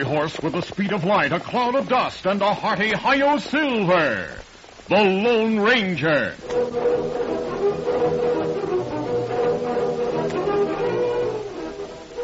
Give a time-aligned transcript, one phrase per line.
[0.00, 3.38] Fiery horse with the speed of light, a cloud of dust, and a hearty Hi-Yo
[3.38, 4.28] Silver!
[4.88, 6.34] The Lone Ranger!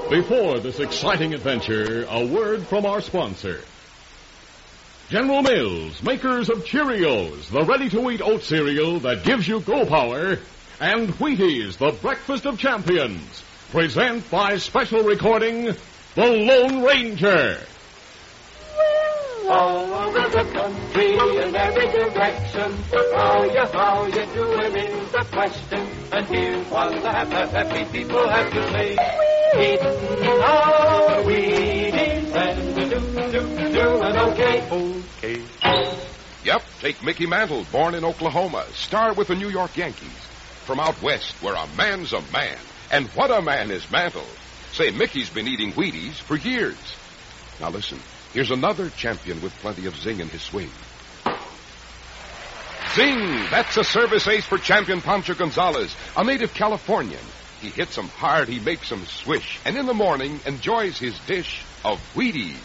[0.09, 3.61] Before this exciting adventure, a word from our sponsor.
[5.09, 10.39] General Mills, makers of Cheerios, the ready-to-eat oat cereal that gives you go power,
[10.81, 15.75] and Wheaties, the breakfast of champions, present by special recording,
[16.17, 17.59] The Lone Ranger.
[19.51, 22.73] all over the country in every direction.
[23.15, 25.87] How you, how you doing is the question.
[26.11, 28.93] And here's what the happy, happy people have to say.
[28.93, 34.71] Eating our Wheaties and do, do, doing okay.
[34.71, 35.43] Okay.
[36.45, 40.09] Yep, take Mickey Mantle, born in Oklahoma, star with the New York Yankees.
[40.65, 42.57] From out west, where a man's a man.
[42.91, 44.25] And what a man is Mantle.
[44.77, 46.77] Say, Mickey's been eating Wheaties for years.
[47.59, 47.99] Now listen,
[48.35, 50.69] here's another champion with plenty of zing in his swing.
[52.95, 53.47] Zing!
[53.51, 57.23] That's a service ace for champion Pancho Gonzalez, a native Californian.
[57.63, 61.63] He hits 'em hard, he makes 'em swish, and in the morning enjoys his dish
[61.83, 62.59] of Wheaties.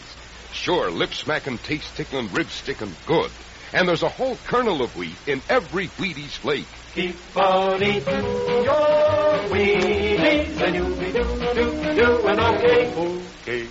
[0.52, 3.30] Sure, lip smacking, taste tickling, rib sticking good.
[3.72, 6.66] And there's a whole kernel of wheat in every Wheaties flake.
[6.94, 9.11] Keep on eating your
[9.50, 12.94] Wheaties and you'll be do, do, doing okay.
[12.94, 13.68] Okay.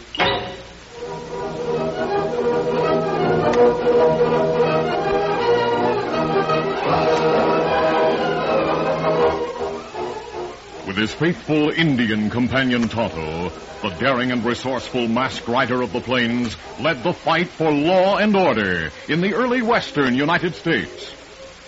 [10.88, 13.50] With his faithful Indian companion Tonto,
[13.82, 18.36] the daring and resourceful masked rider of the plains led the fight for law and
[18.36, 21.16] order in the early western United States.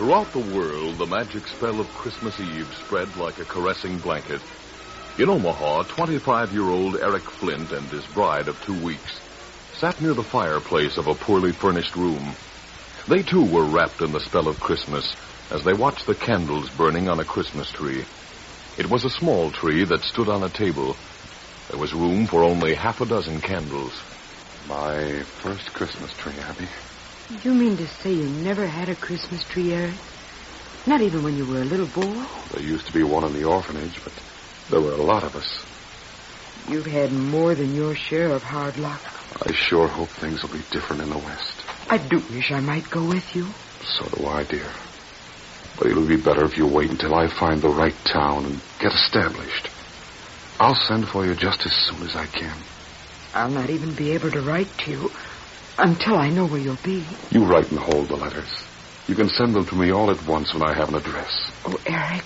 [0.00, 4.40] Throughout the world, the magic spell of Christmas Eve spread like a caressing blanket.
[5.18, 9.20] In Omaha, 25-year-old Eric Flint and his bride of two weeks
[9.74, 12.34] sat near the fireplace of a poorly furnished room.
[13.10, 15.04] They too were wrapped in the spell of Christmas
[15.50, 18.02] as they watched the candles burning on a Christmas tree.
[18.78, 20.96] It was a small tree that stood on a table.
[21.68, 23.92] There was room for only half a dozen candles.
[24.66, 26.70] My first Christmas tree, Abby.
[27.30, 30.00] You mean to say you never had a Christmas tree, Eric?
[30.84, 32.24] Not even when you were a little boy?
[32.52, 34.12] There used to be one in the orphanage, but
[34.68, 35.60] there were a lot of us.
[36.68, 39.00] You've had more than your share of hard luck.
[39.32, 41.62] I sure hope things will be different in the West.
[41.88, 43.54] I do wish I might go with you.
[43.80, 44.72] So do I, dear.
[45.76, 48.90] But it'll be better if you wait until I find the right town and get
[48.92, 49.68] established.
[50.58, 52.64] I'll send for you just as soon as I can.
[53.32, 55.10] I'll not even be able to write to you
[55.82, 57.06] until I know where you'll be.
[57.30, 58.48] You write and hold the letters.
[59.06, 61.50] You can send them to me all at once when I have an address.
[61.64, 62.24] Oh, Eric.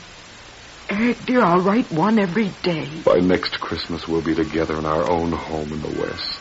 [0.91, 3.03] Eric, dear, I'll write one every day.
[3.05, 6.41] By next Christmas, we'll be together in our own home in the West.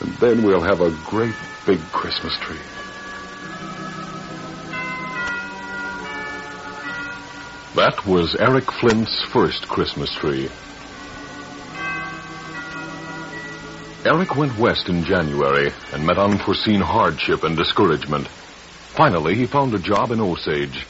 [0.00, 1.34] And then we'll have a great
[1.66, 2.56] big Christmas tree.
[7.76, 10.48] That was Eric Flint's first Christmas tree.
[14.04, 18.28] Eric went west in January and met unforeseen hardship and discouragement.
[18.96, 20.86] Finally, he found a job in Osage.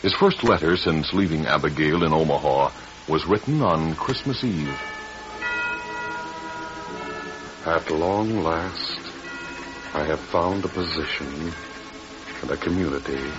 [0.00, 2.72] His first letter since leaving Abigail in Omaha
[3.06, 4.78] was written on Christmas Eve.
[7.66, 9.00] At long last,
[9.92, 11.52] I have found a position
[12.40, 13.30] and a community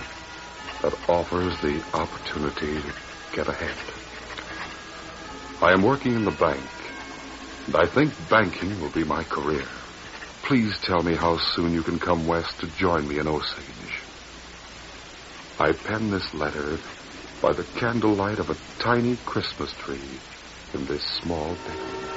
[0.82, 2.92] that offers the opportunity to
[3.34, 3.76] get ahead.
[5.60, 6.62] I am working in the bank,
[7.66, 9.66] and I think banking will be my career.
[10.42, 14.02] Please tell me how soon you can come west to join me in Osage.
[15.58, 16.78] I pen this letter
[17.42, 20.18] by the candlelight of a tiny Christmas tree
[20.74, 22.10] in this small town.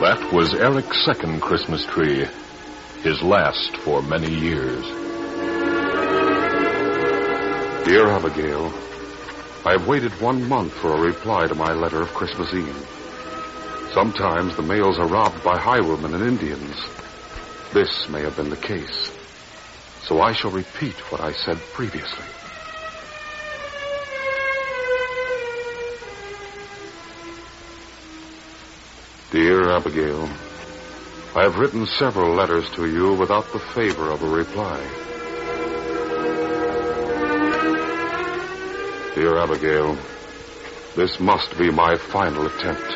[0.00, 2.26] That was Eric's second Christmas tree,
[3.02, 4.84] his last for many years.
[7.86, 8.93] Dear Abigail,
[9.64, 12.76] I have waited one month for a reply to my letter of Christmas Eve.
[13.94, 16.76] Sometimes the mails are robbed by highwaymen and Indians.
[17.72, 19.10] This may have been the case.
[20.02, 22.26] So I shall repeat what I said previously.
[29.32, 30.28] Dear Abigail,
[31.34, 35.13] I have written several letters to you without the favor of a reply.
[39.14, 39.94] Dear Abigail,
[40.96, 42.90] this must be my final attempt.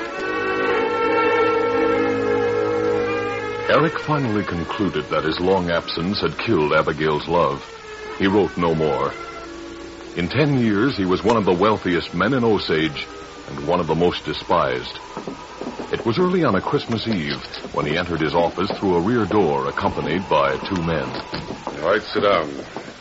[3.71, 7.61] Eric finally concluded that his long absence had killed Abigail's love.
[8.19, 9.13] He wrote no more.
[10.17, 13.07] In ten years, he was one of the wealthiest men in Osage
[13.47, 14.99] and one of the most despised.
[15.93, 17.39] It was early on a Christmas Eve
[17.71, 21.15] when he entered his office through a rear door accompanied by two men.
[21.79, 22.98] All right, sit down.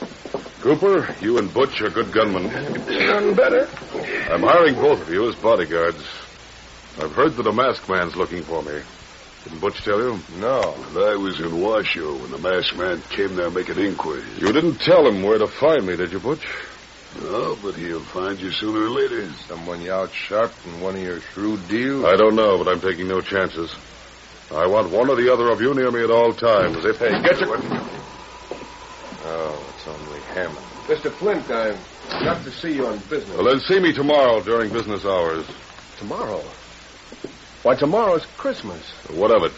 [0.68, 2.44] Cooper, you and Butch are good gunmen.
[2.52, 3.70] None better.
[4.30, 6.04] I'm hiring both of you as bodyguards.
[7.00, 8.82] I've heard that a masked man's looking for me.
[9.46, 10.20] Didn't Butch tell you?
[10.36, 10.60] No.
[10.60, 14.42] I was in Washoe when the masked man came there making inquiries.
[14.42, 16.46] You didn't tell him where to find me, did you, Butch?
[17.22, 19.32] No, but he'll find you sooner or later.
[19.48, 22.04] Someone you outsharped in one of your shrewd deals?
[22.04, 23.74] I don't know, but I'm taking no chances.
[24.52, 26.84] I want one or the other of you near me at all times.
[26.84, 27.58] If hey, get your.
[29.70, 30.66] It's only Hammond.
[30.88, 31.12] Mr.
[31.18, 31.80] Flint, I've
[32.24, 33.36] got to see you on business.
[33.38, 35.46] Well, then see me tomorrow during business hours.
[36.00, 36.42] Tomorrow?
[37.64, 38.84] Why, tomorrow's Christmas.
[39.12, 39.54] What of it?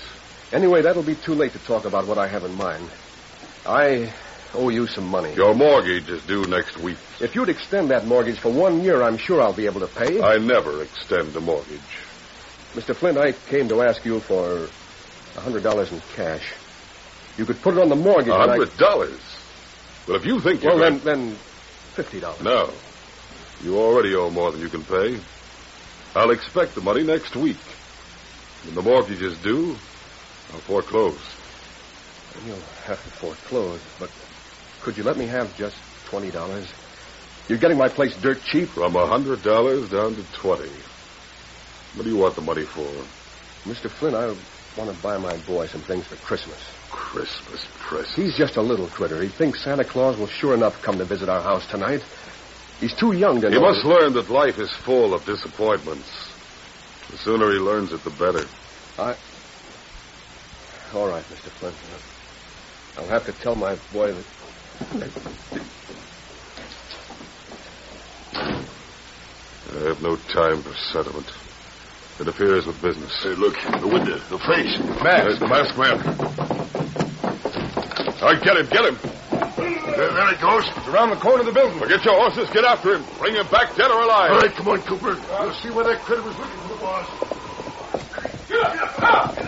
[0.51, 2.89] Anyway, that'll be too late to talk about what I have in mind.
[3.65, 4.11] I
[4.53, 5.33] owe you some money.
[5.35, 6.97] Your mortgage is due next week.
[7.21, 10.21] If you'd extend that mortgage for one year, I'm sure I'll be able to pay.
[10.21, 11.79] I never extend a mortgage.
[12.73, 12.95] Mr.
[12.95, 14.69] Flint, I came to ask you for
[15.35, 16.51] a hundred dollars in cash.
[17.37, 18.33] You could put it on the mortgage.
[18.33, 19.21] A hundred dollars?
[20.09, 21.39] Well, if you think you're Well, then, then
[21.95, 22.41] fifty dollars.
[22.41, 22.73] No.
[23.61, 25.19] You already owe more than you can pay.
[26.15, 27.57] I'll expect the money next week.
[28.65, 29.75] When the mortgage is due,
[30.51, 31.19] I'll foreclose.
[32.43, 34.09] You'll have to foreclose, but
[34.81, 35.75] could you let me have just
[36.09, 36.67] twenty dollars?
[37.47, 38.69] You're getting my place dirt cheap.
[38.69, 40.71] From a hundred dollars down to twenty.
[41.93, 43.05] What do you want the money for?
[43.65, 43.91] Mr.
[43.99, 44.25] Flynn, I
[44.75, 46.59] want to buy my boy some things for Christmas.
[46.91, 48.15] Christmas presents.
[48.15, 49.21] He's just a little critter.
[49.23, 52.01] He thinks Santa Claus will sure enough come to visit our house tonight.
[52.79, 53.61] He's too young to He know.
[53.61, 56.07] must learn that life is full of disappointments.
[57.11, 58.45] The sooner he learns it, the better.
[58.97, 59.15] I.
[60.93, 61.51] All right, Mr.
[61.59, 61.75] Flint.
[62.97, 64.25] I'll have to tell my boy that.
[69.71, 71.27] I have no time for sentiment.
[72.19, 73.15] It interferes with business.
[73.23, 74.77] Hey, look, the window, the face.
[75.01, 76.03] Mask, There's the masked man.
[78.19, 78.99] All right, get him, get him.
[79.95, 80.67] There, there he goes.
[80.75, 81.79] It's around the corner of the building.
[81.79, 83.05] Well, get your horses, get after him.
[83.19, 84.31] Bring him back dead or alive.
[84.31, 85.15] All right, come on, Cooper.
[85.15, 87.07] We'll see where that critter was looking for, the boss.
[88.49, 89.38] Holy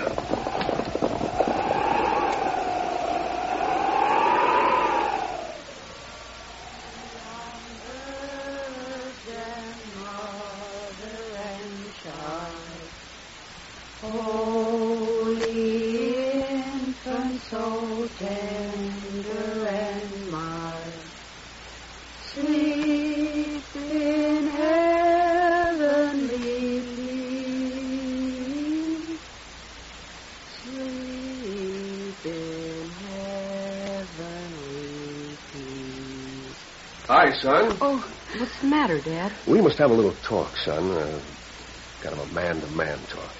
[37.12, 37.78] Hi, son.
[37.82, 38.00] Oh,
[38.40, 39.34] what's the matter, Dad?
[39.46, 40.92] We must have a little talk, son.
[40.92, 41.22] Uh,
[42.02, 43.34] kind of a man-to-man talk.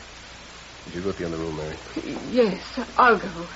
[0.84, 1.78] Would you go to the other room, Mary?
[2.32, 2.62] Yes,
[2.98, 3.48] I'll go.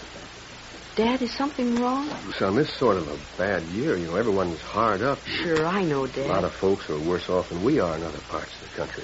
[0.96, 2.08] Dad, is something wrong?
[2.40, 3.98] Son, this sort of a bad year.
[3.98, 5.20] You know, everyone's hard up.
[5.26, 6.28] Sure, I know, Dad.
[6.28, 8.76] A lot of folks are worse off than we are in other parts of the
[8.78, 9.04] country.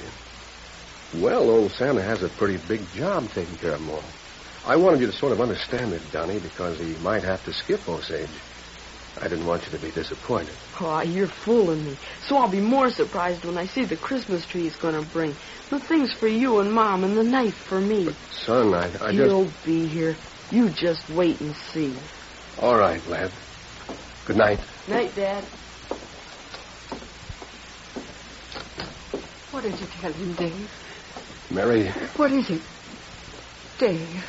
[1.14, 4.04] Well, old Santa has a pretty big job taking care of them all.
[4.66, 7.90] I wanted you to sort of understand it, Donnie, because he might have to skip
[7.90, 8.30] Osage.
[9.18, 10.56] I didn't want you to be disappointed.
[10.80, 11.98] Oh, you're fooling me.
[12.28, 15.36] So I'll be more surprised when I see the Christmas tree he's going to bring.
[15.70, 18.10] The things for you and Mom and the knife for me.
[18.46, 19.24] Son, I, I just...
[19.24, 20.16] He'll be here.
[20.50, 21.96] You just wait and see.
[22.58, 23.32] All right, lad.
[24.26, 24.60] Good night.
[24.88, 25.44] Night, Dad.
[29.52, 30.72] What did you tell him, Dave?
[31.52, 32.62] Mary, What is it?
[33.78, 34.24] Dave.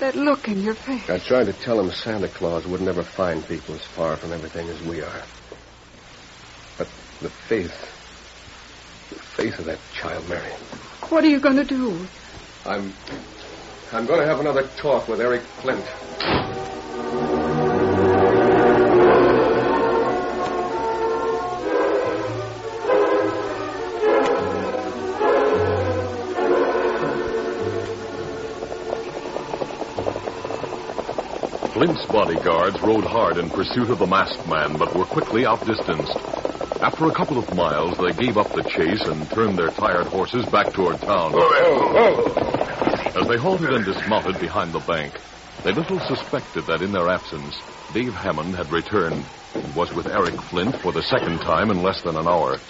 [0.00, 1.08] That look in your face.
[1.08, 4.68] I tried to tell him Santa Claus would never find people as far from everything
[4.68, 5.24] as we are.
[6.76, 6.88] But
[7.22, 7.72] the faith,
[9.10, 10.52] the faith of that child, Mary.
[11.08, 12.08] What are you going to do?
[12.64, 12.94] I'm,
[13.92, 16.73] I'm going to have another talk with Eric Flint.
[31.74, 36.16] Flint's bodyguards rode hard in pursuit of the masked man, but were quickly outdistanced.
[36.80, 40.46] After a couple of miles, they gave up the chase and turned their tired horses
[40.52, 41.34] back toward town.
[43.18, 45.18] As they halted and dismounted behind the bank,
[45.64, 47.58] they little suspected that in their absence,
[47.92, 49.26] Dave Hammond had returned
[49.58, 52.60] and was with Eric Flint for the second time in less than an hour.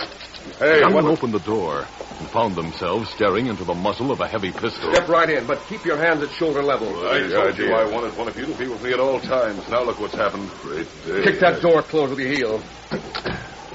[0.59, 1.87] Hey, the gunmen what- opened the door
[2.19, 4.93] and found themselves staring into the muzzle of a heavy pistol.
[4.95, 6.89] Step right in, but keep your hands at shoulder level.
[7.09, 9.69] I told you I wanted one of you to be with me at all times.
[9.69, 10.51] Now look what's happened.
[10.63, 11.25] Great day.
[11.25, 12.63] Kick that door closed with your heel.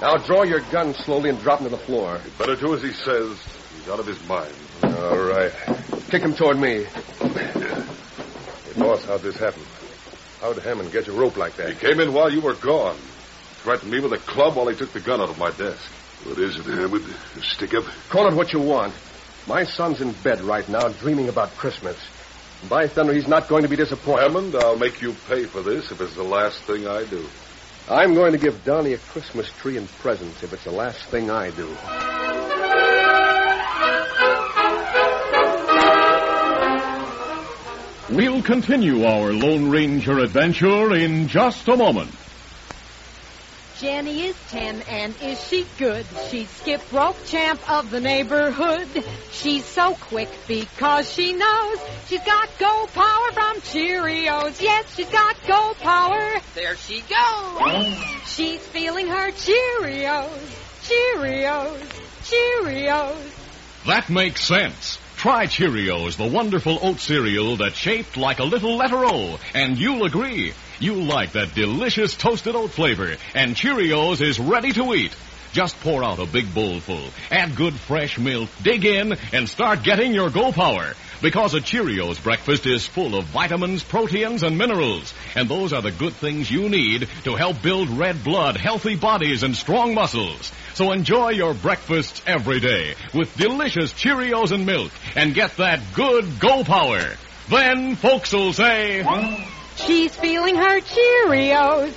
[0.02, 2.22] Now draw your gun slowly and drop him to the floor.
[2.38, 3.38] Better do as he says.
[3.78, 4.54] He's out of his mind.
[4.84, 5.52] All right.
[6.10, 6.86] Kick him toward me.
[7.20, 9.62] Hey, boss, how'd this happen?
[10.40, 11.70] How'd Hammond get your rope like that?
[11.70, 12.98] He came in while you were gone.
[13.64, 15.92] Threatened me with a club while he took the gun out of my desk.
[16.26, 17.06] What is it, Hammond?
[17.38, 17.86] A stick up?
[18.10, 18.94] Call it what you want.
[19.48, 21.98] My son's in bed right now dreaming about Christmas.
[22.68, 24.24] By thunder, he's not going to be disappointed.
[24.24, 27.26] Hammond, I'll make you pay for this if it's the last thing I do.
[27.90, 31.32] I'm going to give Donnie a Christmas tree and presents if it's the last thing
[31.32, 31.76] I do.
[38.16, 42.12] We'll continue our Lone Ranger adventure in just a moment.
[43.80, 46.06] Jenny is ten, and is she good?
[46.30, 48.90] She's skip rope champ of the neighborhood.
[49.32, 54.62] She's so quick because she knows she's got go power from Cheerios.
[54.62, 56.42] Yes, she's got go power.
[56.56, 57.98] There she goes.
[58.26, 60.28] She's feeling her Cheerios,
[60.82, 61.80] Cheerios,
[62.24, 63.86] Cheerios.
[63.86, 65.00] That makes sense.
[65.16, 70.06] Try Cheerios, the wonderful oat cereal that's shaped like a little letter O, and you'll
[70.06, 70.54] agree.
[70.80, 75.14] You'll like that delicious toasted oat flavor, and Cheerios is ready to eat.
[75.52, 79.84] Just pour out a big bowl full, add good fresh milk, dig in, and start
[79.84, 80.94] getting your go power.
[81.22, 85.14] Because a Cheerios breakfast is full of vitamins, proteins, and minerals.
[85.36, 89.44] And those are the good things you need to help build red blood, healthy bodies,
[89.44, 90.54] and strong muscles.
[90.76, 96.40] So enjoy your breakfasts every day with delicious Cheerios and milk and get that good
[96.40, 97.02] go power.
[97.50, 99.04] Then folks will say,
[99.86, 101.94] She's feeling her Cheerios.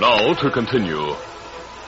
[0.00, 1.14] Now to continue.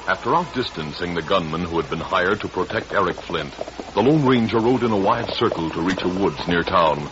[0.06, 3.54] After outdistancing the gunman who had been hired to protect Eric Flint,
[3.94, 7.08] the Lone Ranger rode in a wide circle to reach a woods near town.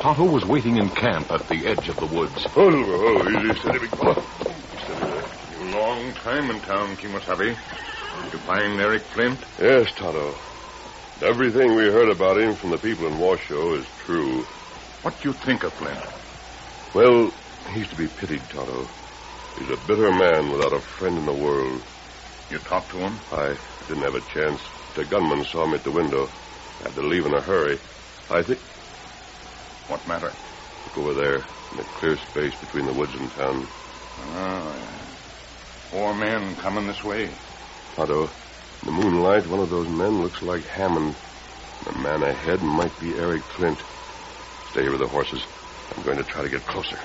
[0.00, 2.46] Tonto was waiting in camp at the edge of the woods.
[2.56, 4.22] Oh, oh, easy, steady, big fella.
[4.82, 5.80] Steady there.
[5.80, 7.56] Long time in town, Kemo Sabe.
[8.24, 9.38] Did you find Eric Flint?
[9.60, 10.34] Yes, Tonto.
[11.22, 14.42] Everything we heard about him from the people in Washoe is true.
[15.02, 16.00] What do you think of Flint?
[16.94, 17.30] Well,
[17.72, 18.86] he's to be pitied, Tonto.
[19.58, 21.82] He's a bitter man without a friend in the world.
[22.50, 23.16] You talked to him?
[23.32, 24.60] I didn't have a chance.
[24.96, 26.26] The gunman saw me at the window.
[26.82, 27.78] Had to leave in a hurry.
[28.30, 28.58] I think.
[29.88, 30.32] What matter?
[30.86, 33.66] Look over there, in the clear space between the woods and town.
[33.66, 35.00] Oh, yeah.
[35.90, 37.28] Four men coming this way.
[37.96, 41.16] Tonto, in the moonlight, one of those men looks like Hammond.
[41.84, 43.78] The man ahead might be Eric Flint.
[44.70, 45.44] Stay here with the horses.
[45.96, 46.96] I'm going to try to get closer.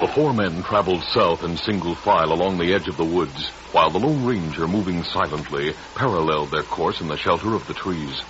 [0.00, 3.40] The four men traveled south in single file along the edge of the woods,
[3.72, 8.22] while the Lone Ranger, moving silently, paralleled their course in the shelter of the trees.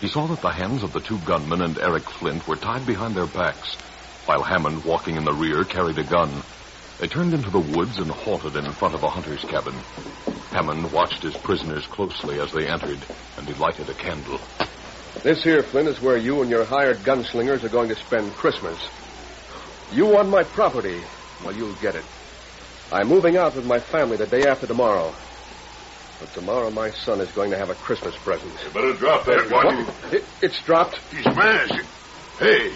[0.00, 3.14] He saw that the hands of the two gunmen and Eric Flint were tied behind
[3.14, 3.76] their backs,
[4.24, 6.42] while Hammond, walking in the rear, carried a gun.
[7.02, 9.74] They turned into the woods and halted in front of a hunter's cabin.
[10.52, 13.00] Hammond watched his prisoners closely as they entered,
[13.36, 14.38] and he lighted a candle.
[15.24, 18.78] This here, Flint, is where you and your hired gunslingers are going to spend Christmas.
[19.92, 21.00] You want my property.
[21.44, 22.04] Well, you'll get it.
[22.92, 25.12] I'm moving out with my family the day after tomorrow.
[26.20, 28.52] But tomorrow my son is going to have a Christmas present.
[28.64, 29.64] You better drop that What?
[29.64, 29.86] gun.
[30.12, 31.00] It, it's dropped.
[31.12, 31.84] He's masked.
[32.38, 32.72] Hey,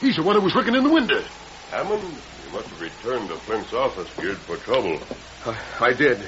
[0.00, 1.22] he's the one who was looking in the window.
[1.70, 4.98] Hammond, you must have returned to Flint's office geared for trouble.
[5.44, 6.20] I, I did.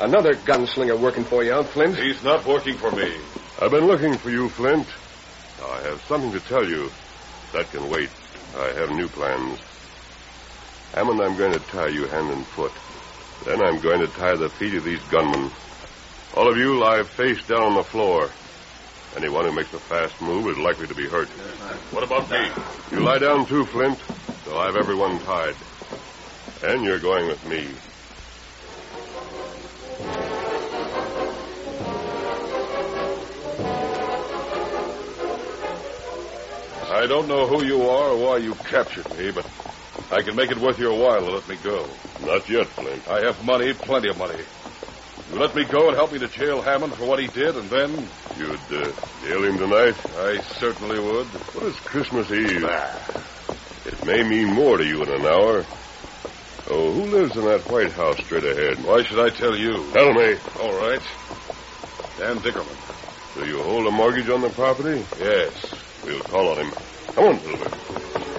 [0.00, 1.96] Another gunslinger working for you, huh, Flint?
[1.96, 3.16] He's not working for me.
[3.60, 4.86] I've been looking for you, Flint.
[5.62, 6.90] I have something to tell you.
[7.52, 8.08] That can wait.
[8.56, 9.58] I have new plans.
[10.94, 12.72] Hammond, I'm going to tie you hand and foot.
[13.44, 15.50] Then I'm going to tie the feet of these gunmen.
[16.36, 18.30] All of you lie face down on the floor.
[19.16, 21.28] Anyone who makes a fast move is likely to be hurt.
[21.90, 22.48] What about me?
[22.90, 23.98] You lie down too, Flint.
[24.44, 25.54] So I've everyone tied.
[26.62, 27.68] And you're going with me.
[37.02, 39.44] I don't know who you are or why you captured me, but
[40.12, 41.88] I can make it worth your while to let me go.
[42.20, 43.08] Not yet, Flint.
[43.08, 44.38] I have money, plenty of money.
[45.30, 47.70] You let me go and help me to jail Hammond for what he did, and
[47.70, 48.08] then.
[48.36, 49.96] You'd uh, jail him tonight?
[50.16, 51.26] I certainly would.
[51.54, 52.66] What is Christmas Eve?
[52.68, 53.12] Ah.
[54.02, 55.64] It may mean more to you in an hour.
[56.70, 58.82] Oh, who lives in that White House straight ahead?
[58.82, 59.92] Why should I tell you?
[59.94, 60.34] Tell me.
[60.58, 61.02] All right.
[62.18, 62.78] Dan Dickerman.
[63.34, 65.06] Do you hold a mortgage on the property?
[65.18, 65.54] Yes.
[66.02, 66.72] We'll call on him.
[67.14, 68.31] Come on, Silver.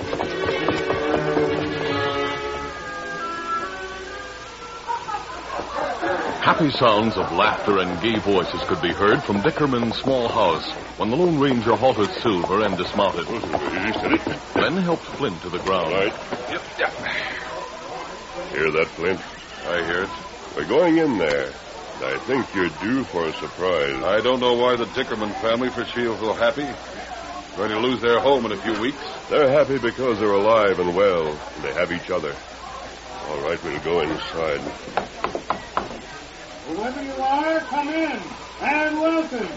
[6.44, 10.70] Happy sounds of laughter and gay voices could be heard from Dickerman's small house
[11.00, 13.26] when the Lone Ranger halted Silver and dismounted.
[14.54, 15.94] Glenn helped Flint to the ground.
[15.94, 16.14] Right.
[16.52, 16.94] Yep, yep.
[18.52, 19.22] Hear that, Flint?
[19.70, 20.10] I hear it.
[20.58, 21.48] We're going in there.
[22.04, 24.04] I think you're due for a surprise.
[24.04, 26.68] I don't know why the Dickerman family for feel so happy.
[27.56, 29.00] Going to lose their home in a few weeks.
[29.30, 32.36] They're happy because they're alive and well, and they have each other.
[33.30, 35.53] All right, we'll go inside.
[36.74, 38.20] Whoever you are, come in
[38.62, 39.48] and welcome.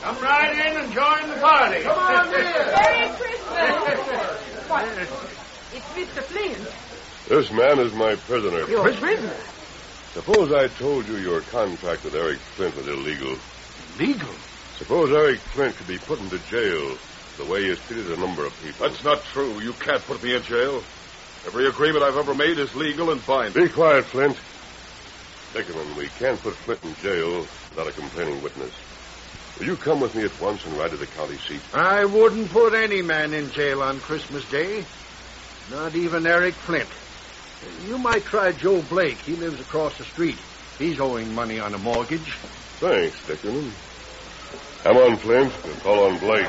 [0.00, 1.82] Come right in and join the party.
[1.84, 2.32] Come on in.
[2.42, 4.68] Merry Christmas.
[4.68, 4.88] what?
[5.72, 6.24] It's Mr.
[6.24, 6.68] Flint.
[7.28, 8.68] This man is my prisoner.
[8.68, 9.36] Your prisoner?
[10.12, 13.38] Suppose I told you your contract with Eric Flint was illegal.
[13.96, 14.34] Legal?
[14.78, 16.98] Suppose Eric Flint could be put into jail
[17.38, 18.88] the way he has treated a number of people.
[18.88, 19.60] That's not true.
[19.60, 20.82] You can't put me in jail.
[21.46, 23.66] Every agreement I've ever made is legal and binding.
[23.66, 24.36] Be quiet, Flint.
[25.52, 28.72] Dickerman, we can't put Flint in jail without a complaining witness.
[29.58, 31.60] Will you come with me at once and ride to the county seat?
[31.74, 34.84] I wouldn't put any man in jail on Christmas Day.
[35.70, 36.88] Not even Eric Flint.
[37.86, 39.18] You might try Joe Blake.
[39.18, 40.38] He lives across the street.
[40.78, 42.32] He's owing money on a mortgage.
[42.80, 43.70] Thanks, Dickerman.
[44.82, 45.52] Come on, Flint.
[45.64, 46.48] We'll call on Blake.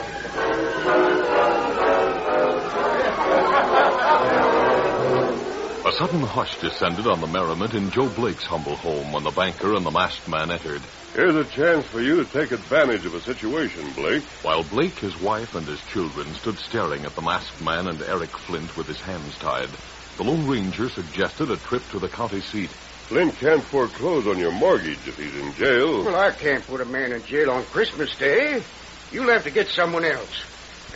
[5.93, 9.75] A sudden hush descended on the merriment in Joe Blake's humble home when the banker
[9.75, 10.81] and the masked man entered.
[11.13, 14.25] Here's a chance for you to take advantage of a situation, Blake.
[14.41, 18.31] While Blake, his wife, and his children stood staring at the masked man and Eric
[18.47, 19.69] Flint with his hands tied,
[20.17, 22.73] the Lone Ranger suggested a trip to the county seat.
[23.07, 26.05] Flint can't foreclose on your mortgage if he's in jail.
[26.09, 28.65] Well, I can't put a man in jail on Christmas Day.
[29.11, 30.33] You'll have to get someone else.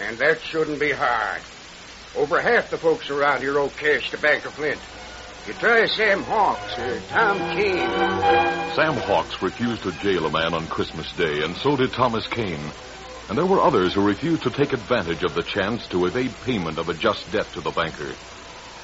[0.02, 1.44] And that shouldn't be hard.
[2.18, 4.82] Over half the folks around here owe cash to Banker Flint.
[5.46, 8.74] You try Sam Hawks or Tom Kane.
[8.74, 12.74] Sam Hawks refused to jail a man on Christmas Day, and so did Thomas Kane.
[13.30, 16.80] And there were others who refused to take advantage of the chance to evade payment
[16.80, 18.16] of a just debt to the banker.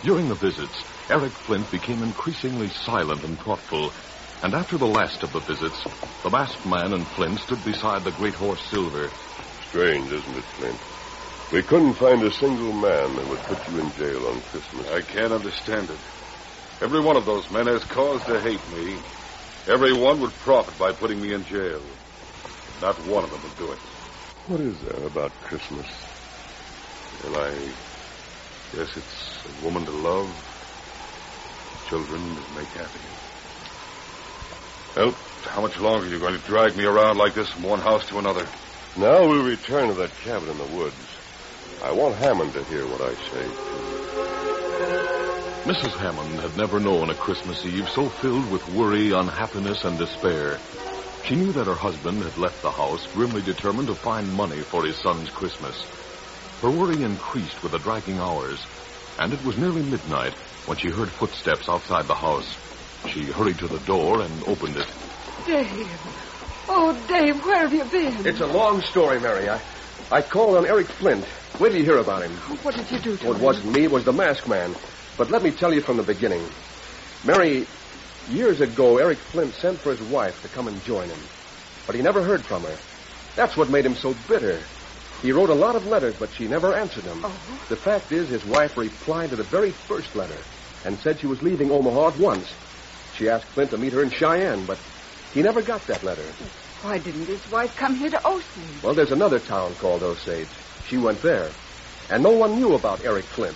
[0.04, 0.78] During the visits,
[1.10, 3.92] Eric Flint became increasingly silent and thoughtful,
[4.44, 5.84] and after the last of the visits,
[6.24, 9.10] the masked man and Flint stood beside the great horse Silver.
[9.70, 10.80] Strange, isn't it, Flint?
[11.54, 14.88] We couldn't find a single man that would put you in jail on Christmas.
[14.88, 16.00] I can't understand it.
[16.82, 18.98] Every one of those men has cause to hate me.
[19.68, 21.80] Every one would profit by putting me in jail.
[22.82, 23.78] Not one of them would do it.
[24.48, 25.86] What is there about Christmas?
[27.24, 27.52] Well, I
[28.76, 30.34] guess it's a woman to love,
[31.88, 33.00] children to make happy.
[34.96, 35.12] Well,
[35.44, 38.10] how much longer are you going to drag me around like this from one house
[38.10, 38.48] to another?
[38.98, 40.96] Now we'll return to that cabin in the woods.
[41.84, 43.46] I want Hammond to hear what I say.
[45.68, 46.00] Mrs.
[46.00, 50.60] Hammond had never known a Christmas Eve so filled with worry, unhappiness, and despair.
[51.26, 54.86] She knew that her husband had left the house, grimly determined to find money for
[54.86, 55.76] his son's Christmas.
[56.62, 58.66] Her worry increased with the dragging hours,
[59.20, 60.34] and it was nearly midnight
[60.66, 62.50] when she heard footsteps outside the house.
[63.14, 64.88] She hurried to the door and opened it.
[65.46, 66.00] Dave.
[66.70, 68.26] Oh, Dave, where have you been?
[68.26, 69.50] It's a long story, Mary.
[69.50, 69.62] I,
[70.14, 71.26] I called on Eric Flint.
[71.60, 72.40] Wait till you hear about him.
[72.48, 74.76] Oh, what did you do to Well, it wasn't me, it was the masked man.
[75.18, 76.52] But let me tell you from the beginning.
[77.24, 77.68] Mary,
[78.28, 81.28] years ago, Eric Flint sent for his wife to come and join him.
[81.88, 82.78] But he never heard from her.
[83.36, 84.68] That's what made him so bitter.
[85.24, 87.24] He wrote a lot of letters, but she never answered them.
[87.26, 87.60] Oh.
[87.70, 90.46] The fact is, his wife replied to the very first letter
[90.86, 92.54] and said she was leaving Omaha at once.
[93.18, 94.78] She asked Flint to meet her in Cheyenne, but
[95.32, 96.36] he never got that letter.
[96.84, 98.84] Why didn't his wife come here to Osage?
[98.84, 100.52] Well, there's another town called Osage.
[100.84, 101.56] She went there.
[102.10, 103.56] And no one knew about Eric Flint.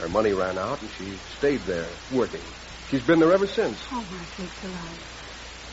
[0.00, 2.42] Her money ran out, and she stayed there, working.
[2.90, 3.78] She's been there ever since.
[3.92, 4.98] Oh, my sakes alive.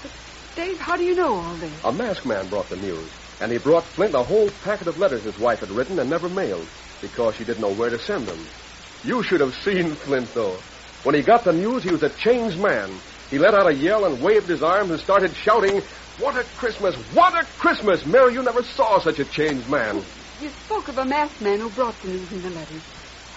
[0.04, 0.12] But,
[0.56, 1.82] Dave, how do you know all this?
[1.84, 5.24] A masked man brought the news, and he brought Flint a whole packet of letters
[5.26, 6.70] his wife had written and never mailed
[7.02, 8.48] because she didn't know where to send them.
[9.02, 10.62] You should have seen Flint, though.
[11.02, 13.02] When he got the news, he was a changed man.
[13.30, 15.82] He let out a yell and waved his arms and started shouting,
[16.18, 16.96] What a Christmas!
[17.14, 18.02] What a Christmas!
[18.06, 20.06] Mary, you never saw such a changed man.
[20.40, 22.84] you spoke of a masked man who brought the news in the letters.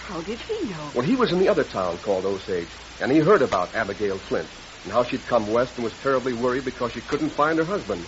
[0.06, 0.92] How did he know?
[0.94, 4.48] Well, he was in the other town called Osage, and he heard about Abigail Flint
[4.84, 8.06] and how she'd come west and was terribly worried because she couldn't find her husband.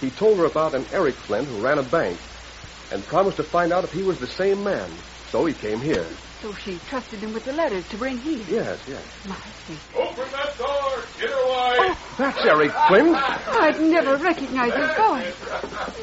[0.00, 2.20] He told her about an Eric Flint who ran a bank
[2.90, 4.90] and promised to find out if he was the same man.
[5.30, 6.14] So he came here.
[6.42, 8.44] So she trusted him with the letters to bring here.
[8.48, 9.04] Yes, yes.
[9.24, 9.36] My
[9.68, 9.80] Mercy.
[9.94, 10.81] Open that door!
[11.22, 11.76] Get away!
[11.78, 13.14] Oh, that's Eric Flint.
[13.14, 15.34] I'd never recognize his voice.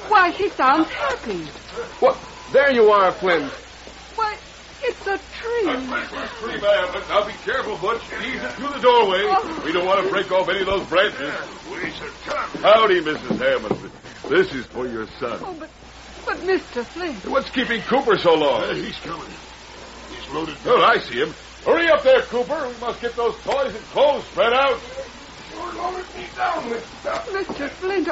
[0.07, 1.43] Why, he sounds happy.
[1.99, 2.17] What?
[2.53, 3.51] There you are, Flint.
[4.15, 4.37] Why,
[4.81, 5.69] it's a tree.
[5.69, 6.89] A Christmas tree, ma'am.
[6.93, 8.01] But now be careful, Butch.
[8.23, 9.23] Ease it through the doorway.
[9.25, 9.61] Oh.
[9.65, 11.33] We don't want to break off any of those branches.
[12.61, 13.37] Howdy, Mrs.
[13.39, 13.91] Hammond.
[14.29, 15.37] This is for your son.
[15.43, 15.69] Oh, but,
[16.25, 16.85] but Mr.
[16.85, 17.27] Flint.
[17.27, 18.63] What's keeping Cooper so long?
[18.63, 19.27] Uh, he's coming.
[20.15, 20.55] He's loaded.
[20.65, 21.33] Oh, I see him.
[21.69, 22.67] Hurry up there, Cooper.
[22.67, 24.79] We must get those toys and clothes spread out.
[25.53, 27.29] You're loaded me down with stuff.
[27.29, 27.69] Mr.
[27.69, 28.09] Flint,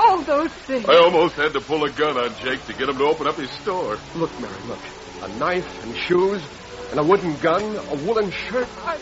[0.00, 0.86] all those things.
[0.88, 3.36] I almost had to pull a gun on Jake to get him to open up
[3.36, 3.98] his store.
[4.14, 4.78] Look, Mary, look.
[5.20, 6.42] A knife and shoes
[6.90, 8.68] and a wooden gun, a woolen shirt.
[8.86, 8.96] I,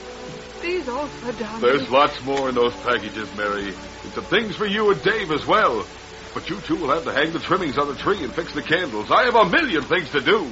[0.61, 1.61] these all for Don.
[1.61, 3.69] There's lots more in those packages, Mary.
[3.69, 5.87] And some things for you and Dave as well.
[6.35, 8.63] But you two will have to hang the trimmings on the tree and fix the
[8.63, 9.13] candles.
[9.13, 10.51] I have a million things to do.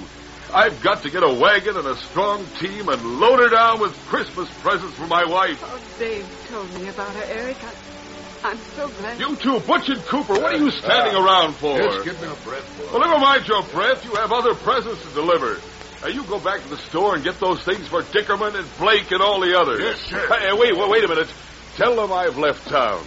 [0.55, 3.93] I've got to get a wagon and a strong team and load her down with
[4.07, 5.61] Christmas presents for my wife.
[5.65, 7.57] Oh, Dave told me about her, Eric.
[7.65, 9.19] I, I'm so glad.
[9.19, 11.77] You two, Butch and Cooper, what are you standing around for?
[11.77, 12.93] Just give me a breath.
[12.93, 14.05] Well, never mind your breath.
[14.05, 15.59] You have other presents to deliver.
[16.03, 19.11] Now, you go back to the store and get those things for Dickerman and Blake
[19.11, 19.81] and all the others.
[19.81, 20.39] Yes, sir.
[20.39, 21.33] Hey, wait, wait, wait a minute.
[21.77, 23.03] Tell them I've left town.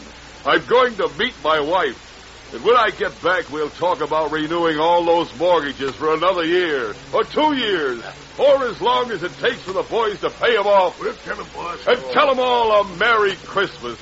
[0.46, 2.07] I'm going to meet my wife.
[2.54, 6.96] And when I get back, we'll talk about renewing all those mortgages for another year,
[7.14, 8.02] or two years,
[8.38, 10.98] or as long as it takes for the boys to pay them off.
[11.00, 11.86] We'll tell them, boss.
[11.86, 14.00] And tell them all a Merry Christmas.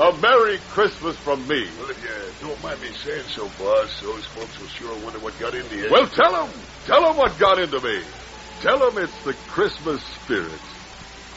[0.00, 1.68] A Merry Christmas from me.
[1.78, 2.02] Well, if
[2.42, 5.76] you don't mind me saying so, boss, those folks will sure wonder what got into
[5.76, 5.88] you.
[5.88, 6.50] Well, tell them.
[6.86, 8.02] Tell them what got into me.
[8.60, 10.50] Tell them it's the Christmas spirit.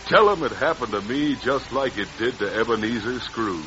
[0.08, 3.63] Tell them it happened to me just like it did to Ebenezer Scrooge.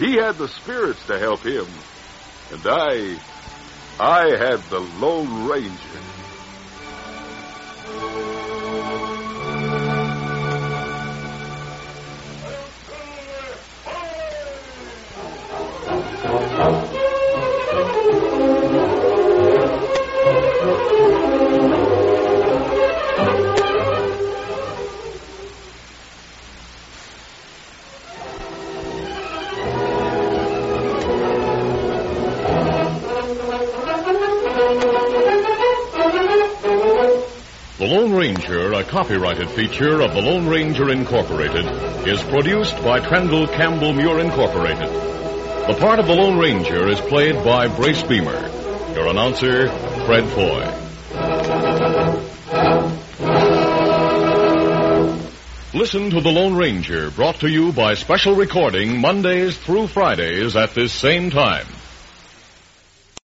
[0.00, 1.66] He had the spirits to help him.
[2.50, 3.20] And I,
[4.00, 6.00] I had the Lone Ranger.
[38.90, 41.64] Copyrighted feature of the Lone Ranger Incorporated,
[42.08, 44.88] is produced by Trendle Campbell Muir Incorporated.
[45.68, 48.48] The part of the Lone Ranger is played by Brace Beamer.
[48.92, 49.68] Your announcer,
[50.06, 50.66] Fred Foy.
[55.72, 60.74] Listen to The Lone Ranger, brought to you by special recording Mondays through Fridays at
[60.74, 61.66] this same time.